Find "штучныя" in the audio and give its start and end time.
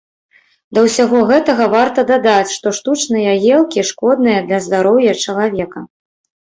2.79-3.31